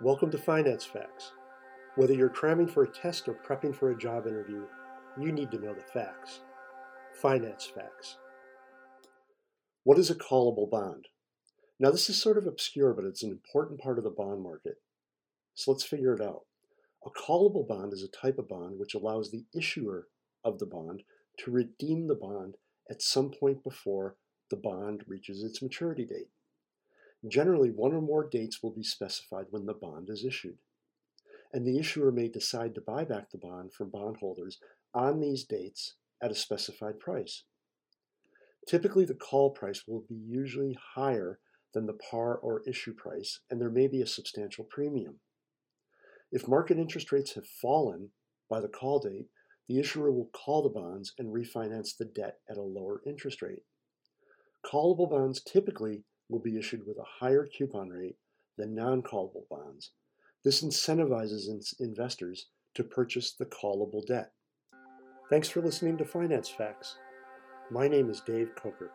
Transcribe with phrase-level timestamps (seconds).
[0.00, 1.30] Welcome to Finance Facts.
[1.94, 4.64] Whether you're cramming for a test or prepping for a job interview,
[5.16, 6.40] you need to know the facts.
[7.22, 8.16] Finance Facts.
[9.84, 11.06] What is a callable bond?
[11.78, 14.78] Now, this is sort of obscure, but it's an important part of the bond market.
[15.54, 16.42] So let's figure it out.
[17.06, 20.08] A callable bond is a type of bond which allows the issuer
[20.42, 21.04] of the bond
[21.38, 22.56] to redeem the bond
[22.90, 24.16] at some point before
[24.50, 26.30] the bond reaches its maturity date.
[27.26, 30.58] Generally, one or more dates will be specified when the bond is issued.
[31.52, 34.58] And the issuer may decide to buy back the bond from bondholders
[34.92, 37.44] on these dates at a specified price.
[38.68, 41.38] Typically, the call price will be usually higher
[41.72, 45.20] than the par or issue price, and there may be a substantial premium.
[46.32, 48.10] If market interest rates have fallen
[48.48, 49.28] by the call date,
[49.68, 53.62] the issuer will call the bonds and refinance the debt at a lower interest rate.
[54.64, 58.16] Callable bonds typically will be issued with a higher coupon rate
[58.56, 59.90] than non-callable bonds.
[60.44, 61.48] This incentivizes
[61.80, 64.32] investors to purchase the callable debt.
[65.30, 66.96] Thanks for listening to Finance Facts.
[67.70, 68.90] My name is Dave Coker.